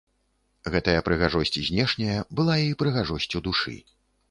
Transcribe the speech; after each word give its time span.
Гэтая 0.75 1.01
прыгажосць 1.09 1.59
знешняя 1.67 2.25
была 2.41 2.57
і 2.71 2.75
прыгажосцю 2.83 3.45
душы. 3.51 3.79